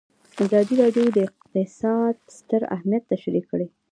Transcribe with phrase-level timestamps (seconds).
[0.43, 3.67] ازادي راډیو د اقتصاد ستر اهميت تشریح کړی.